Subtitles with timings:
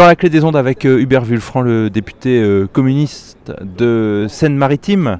[0.00, 5.18] Sur la clé des ondes avec euh, Hubert Vulfranc, le député euh, communiste de Seine-Maritime.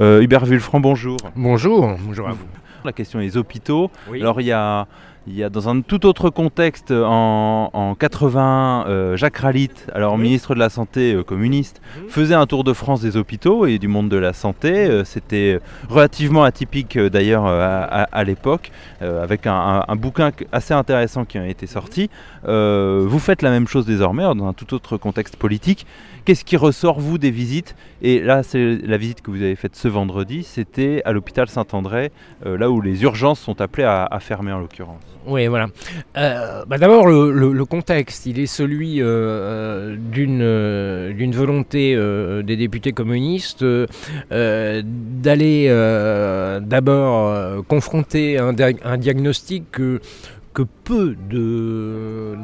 [0.00, 1.16] Euh, Hubert Vulfranc, bonjour.
[1.36, 2.44] Bonjour, bonjour à vous.
[2.84, 3.88] La question des hôpitaux.
[4.10, 4.20] Oui.
[4.20, 4.88] Alors il y a,
[5.28, 10.18] il y a dans un tout autre contexte, en, en 80, euh, Jacques Ralit, alors
[10.18, 12.08] ministre de la Santé euh, communiste, Mhm.
[12.08, 14.86] faisait un tour de France des hôpitaux et du monde de la santé.
[14.86, 15.58] Euh, C'était
[15.88, 18.70] relativement atypique euh, d'ailleurs euh, à, à- à l'époque,
[19.02, 22.08] euh, avec un, un- un bouquin assez intéressant qui a été sorti.
[22.46, 25.86] Euh, vous faites la même chose désormais dans un tout autre contexte politique.
[26.24, 27.74] Qu'est-ce qui ressort, vous, des visites?
[28.02, 32.10] Et là, c'est la visite que vous avez faite ce vendredi, c'était à l'hôpital Saint-André,
[32.44, 35.15] euh, là où les urgences sont appelées à, à fermer en l'occurrence.
[35.26, 35.68] Oui, voilà.
[36.16, 41.96] Euh, bah D'abord, le, contexte, il est celui euh, euh, d'une volonté
[42.44, 43.64] des députés communistes
[44.30, 45.68] d'aller
[46.62, 50.00] d'abord confronter un, un diagnostic que,
[50.56, 52.34] que peu de,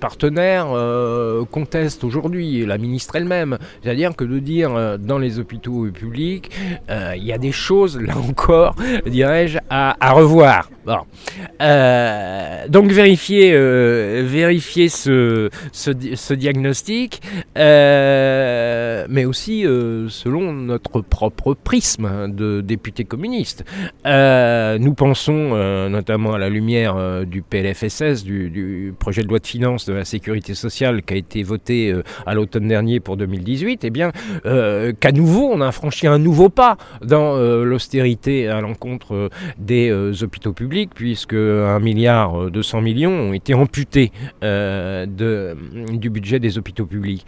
[0.00, 3.58] partenaires euh, contestent aujourd'hui, la ministre elle-même.
[3.82, 6.50] C'est-à-dire que de dire euh, dans les hôpitaux publics,
[6.88, 10.70] euh, il y a des choses, là encore, dirais-je, à, revoir.
[10.86, 11.00] Bon.
[12.68, 13.52] Donc vérifier,
[14.22, 17.20] vérifier ce, ce, di- ce diagnostic,
[17.56, 19.62] mais aussi
[20.08, 23.64] selon notre propre prisme de députés communistes.
[24.06, 29.38] Euh, nous pensons notamment à la lumière euh, du PLFSS, du, du projet de loi
[29.40, 33.16] de finances de la sécurité sociale qui a été voté euh, à l'automne dernier pour
[33.18, 34.12] 2018, eh bien
[34.46, 40.52] euh, qu'à nouveau on a franchi un nouveau pas dans l'austérité à l'encontre des hôpitaux
[40.52, 45.56] publics, puisque 1 milliard euh, 200 millions ont été amputés de,
[45.92, 47.26] du budget des hôpitaux publics.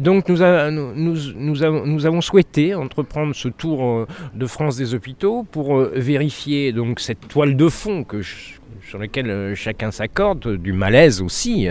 [0.00, 7.26] Donc nous, avons, souhaité entreprendre ce tour de France des hôpitaux pour vérifier donc cette
[7.28, 8.41] toile de fond que je-
[8.82, 11.68] sur laquelle euh, chacun s'accorde, euh, du malaise aussi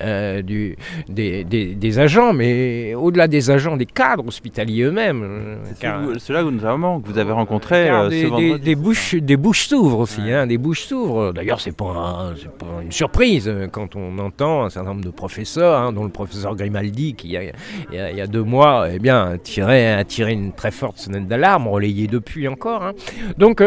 [0.00, 0.76] euh, du,
[1.08, 5.58] des, des- des agents, mais au-delà des agents, des cadres hospitaliers eux-mêmes.
[6.18, 10.32] ceux-là notamment que vous avez rencontrés euh, des, ce bouches, des bouches s'ouvrent aussi, Ouais.
[10.32, 11.32] hein, des bouches s'ouvrent.
[11.32, 15.78] D'ailleurs, c'est pas, un- pas une surprise quand on entend un certain nombre de professeurs,
[15.80, 18.26] hein, dont le professeur Grimaldi, qui il y a, il y a- il y a
[18.26, 22.48] deux mois, eh bien, a tiré, a tiré une très forte sonnette d'alarme, relayée depuis
[22.48, 22.82] encore.
[22.84, 22.92] hein.
[23.38, 23.62] Donc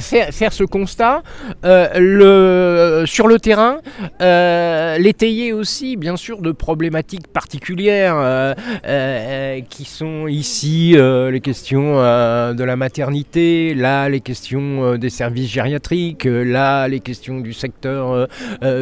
[0.00, 1.22] Faire, ce constat,
[1.64, 3.78] euh, sur le terrain,
[4.20, 12.64] euh, l'étayer aussi, bien sûr, de problématiques particulières euh, qui sont ici les questions de
[12.64, 18.28] la maternité, là les questions des services gériatriques, là les questions du secteur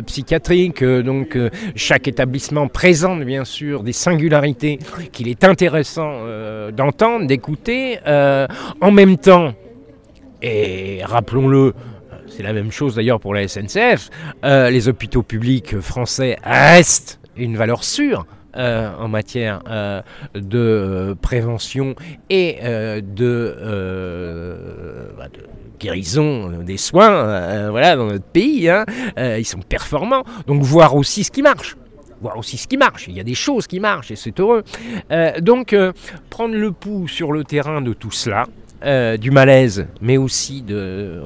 [0.07, 0.83] psychiatrique.
[0.85, 1.39] donc
[1.75, 4.79] chaque établissement présente bien sûr des singularités
[5.13, 6.13] qu'il est intéressant
[6.77, 7.99] d'entendre, d'écouter.
[8.07, 9.55] en même temps,
[10.43, 11.75] et rappelons-le,
[12.29, 14.11] c'est la même chose d'ailleurs pour la SNCF,
[14.45, 18.27] euh, les hôpitaux publics français restent une valeur sûre.
[18.57, 20.01] euh, en matière euh,
[20.35, 21.95] de euh, prévention
[22.31, 25.41] et euh, de, euh, bah, de
[25.79, 28.69] guérison euh, des soins euh, voilà, dans notre pays.
[28.71, 28.87] hein.
[29.19, 30.25] Euh, ils sont performants.
[30.47, 31.77] Donc voir aussi ce qui marche.
[32.23, 33.09] Voir aussi ce qui marche.
[33.09, 34.65] Il y a des choses qui marchent et c'est heureux.
[35.11, 35.93] Euh, donc euh,
[36.31, 38.47] prendre le pouls sur le terrain de tout cela,
[38.85, 41.23] euh, du malaise, mais aussi de,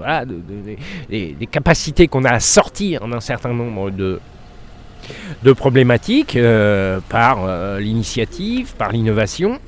[1.09, 4.21] des- capacités qu'on a à sortir d'un certain nombre de,
[5.43, 9.59] de problématiques euh, par euh, l'initiative, par l'innovation.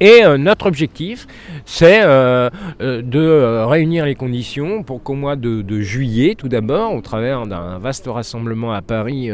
[0.00, 1.26] Et notre objectif,
[1.64, 7.78] c'est de réunir les conditions pour qu'au mois de, juillet, tout d'abord, au travers d'un
[7.78, 9.30] vaste rassemblement à Paris,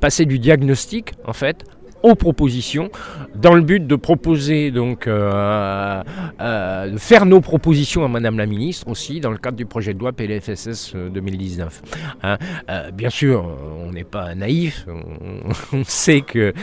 [0.00, 1.64] passer du diagnostic, en fait,
[2.06, 2.88] aux propositions,
[3.34, 6.02] dans le but de proposer, donc, euh,
[6.40, 9.92] euh, de faire nos propositions à Madame la Ministre aussi, dans le cadre du projet
[9.92, 11.82] de loi PLFSS euh, 2019.
[12.22, 12.38] Hein,
[12.70, 13.44] euh, bien sûr,
[13.84, 14.86] on n'est pas naïf,
[15.72, 16.54] on, sait que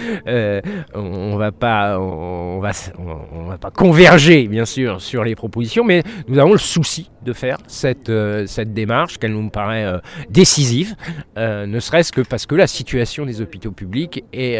[0.95, 6.03] on, va pas, on, va, on, va pas converger, bien sûr, sur les propositions, mais
[6.29, 8.11] nous avons le souci de faire cette,
[8.47, 9.99] cette démarche, qu'elle nous paraît
[10.29, 10.95] décisive,
[11.37, 14.57] ne serait-ce que parce que la situation des hôpitaux publics est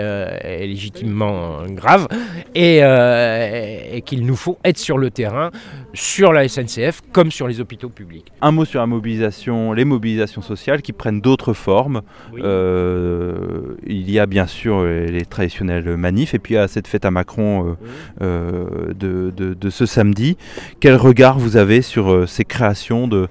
[0.73, 2.07] légitimement euh, grave
[2.55, 5.51] et, euh, et qu'il nous faut être sur le terrain,
[5.93, 8.31] sur la SNCF comme sur les hôpitaux publics.
[8.41, 12.01] Un mot sur la mobilisation, les mobilisations sociales qui prennent d'autres formes.
[12.37, 17.11] Euh, il y a bien sûr les traditionnels manifs et puis a cette fête à
[17.11, 17.73] Macron euh,
[18.21, 20.37] euh, de, de- de ce samedi.
[20.79, 23.27] Quel regard vous avez sur ces créations de,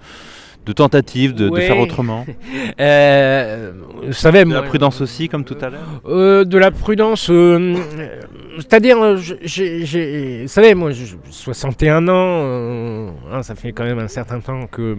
[0.64, 2.24] de tentatives de, faire autrement
[2.80, 3.72] Euh,
[4.06, 7.76] vous savez, De la prudence aussi, comme tout à l'heure Euh, de la prudence, euh,
[7.98, 8.20] euh,
[8.56, 14.08] c'est-à-dire, euh, vous savez, moi, j'ai 61 ans, euh, hein, ça fait quand même un
[14.08, 14.96] certain temps que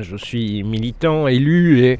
[0.00, 1.98] je suis militant, élu, et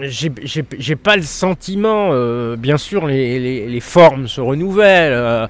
[0.00, 5.12] j'ai pas le sentiment, euh, bien sûr les, formes se renouvellent.
[5.12, 5.46] Euh,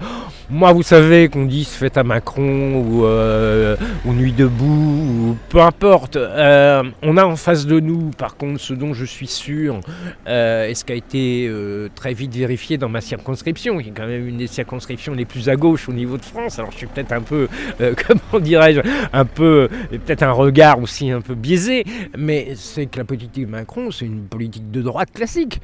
[0.50, 6.16] moi vous savez qu'on dit fête à Macron ou, euh, Nuit debout, ou peu importe.
[6.16, 9.80] on a en face de nous par contre ce dont je suis sûr,
[10.26, 11.50] et ce qui a été
[11.94, 15.48] très vite vérifié dans ma circonscription, qui est quand même une des circonscriptions les plus
[15.48, 16.58] à gauche au niveau de France.
[16.58, 17.48] Alors je suis peut-être un peu,
[17.78, 18.80] comment dirais-je,
[19.12, 21.84] un peu, peut-être un regard aussi un peu biaisé,
[22.18, 25.60] mais c'est que la politique de Macron c'est une politique de droite classique.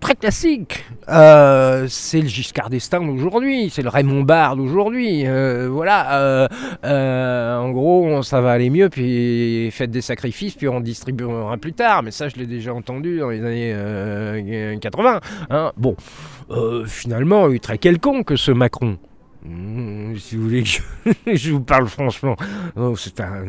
[0.00, 0.84] Très classique.
[1.08, 5.26] Euh, c'est le Giscard d'Estaing d'aujourd'hui, c'est le Raymond Barre d'aujourd'hui.
[5.26, 6.48] Euh, voilà.
[6.84, 11.72] Euh, en gros, ça va aller mieux, puis faites des sacrifices, puis on distribuera plus
[11.72, 12.02] tard.
[12.04, 15.20] Mais ça, je l'ai déjà entendu dans les années 80.
[15.50, 15.72] Hein.
[15.76, 15.96] Bon,
[16.86, 18.98] finalement, il est très quelconque ce Macron.
[19.48, 22.36] Mmh, si vous voulez que je, vous parle franchement,
[22.76, 23.44] oh, c'est un,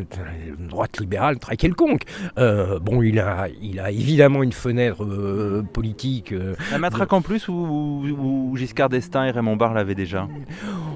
[0.57, 2.03] une droite libérale très quelconque.
[2.37, 6.31] Euh, bon, il a, il a évidemment une fenêtre euh, politique.
[6.31, 10.27] Euh, la matraque en plus ou, Giscard d'Estaing et Raymond Barre l'avaient déjà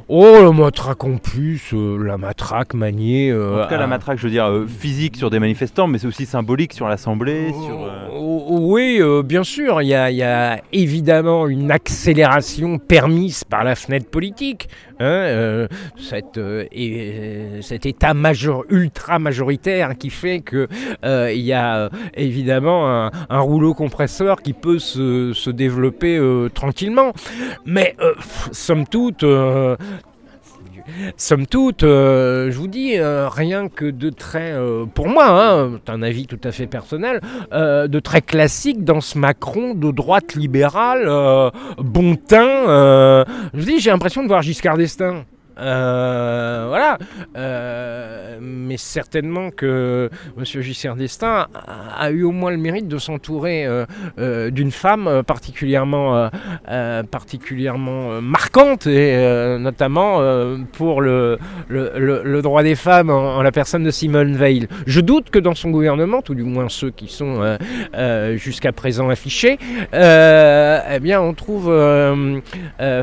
[0.10, 3.34] Oh, la matraque en plus, la matraque maniée.
[3.34, 6.26] en tout cas, la matraque, je veux dire, physique sur des manifestants, mais c'est aussi
[6.26, 7.50] symbolique sur l'Assemblée.
[7.50, 12.78] sur, oh, oh, oui, bien sûr, il y, a, il y a évidemment une accélération
[12.78, 14.68] permise par la fenêtre politique.
[15.00, 15.68] Hein, euh,
[15.98, 20.68] cette, euh, et, cet état major, ultra majoritaire qui fait qu'il
[21.04, 26.20] euh, il y a évidemment un, rouleau compresseur qui peut se, se développer
[26.54, 27.12] tranquillement.
[27.66, 27.96] Mais
[28.52, 29.26] somme toute,
[31.18, 35.80] somme toute, euh, je vous dis, euh, rien que de très, euh, pour moi, hein,
[35.88, 37.22] un avis tout à fait personnel,
[37.52, 41.06] de très classique dans ce Macron de droite libérale,
[41.78, 43.26] bon teint.
[43.54, 45.26] je vous dis, j'ai l'impression de voir Giscard d'Estaing.
[45.60, 46.98] Euh, voilà.
[47.38, 50.44] Euh, mais certainement que M.
[50.62, 51.48] Giscard d'Estaing
[51.98, 56.30] a, eu au moins le mérite de s'entourer euh, d'une femme particulièrement,
[57.12, 60.22] particulièrement marquante, et notamment
[60.74, 61.38] pour le,
[61.70, 64.68] le, droit des femmes en, la personne de Simone Veil.
[64.88, 67.58] Je doute que dans son gouvernement, tout du moins ceux qui sont
[68.36, 69.58] jusqu'à présent affichés,
[69.94, 71.66] eh bien, on trouve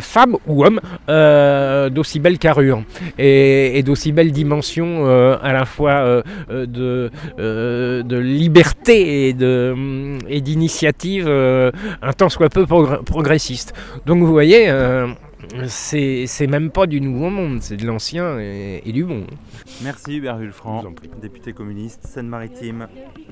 [0.01, 2.83] femme ou homme d'aussi belle carrure
[3.19, 10.19] et, d'aussi belle dimension euh, à la fois euh, euh, de, de liberté et, de,
[10.29, 13.75] et d'initiative un tant soit peu progressiste.
[14.07, 14.73] Donc vous voyez,
[15.67, 19.27] c'est, c'est même pas du nouveau monde, c'est de l'ancien et, du bon.
[19.83, 20.85] Merci Hubert Franc,
[21.21, 22.89] député communiste Seine-Maritime.